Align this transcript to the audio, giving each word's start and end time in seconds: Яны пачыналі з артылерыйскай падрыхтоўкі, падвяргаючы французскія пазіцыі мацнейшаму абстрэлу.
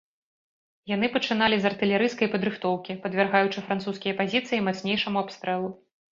Яны 0.91 1.09
пачыналі 1.17 1.59
з 1.65 1.69
артылерыйскай 1.71 2.31
падрыхтоўкі, 2.37 2.97
падвяргаючы 3.05 3.65
французскія 3.67 4.19
пазіцыі 4.25 4.65
мацнейшаму 4.71 5.17
абстрэлу. 5.25 5.71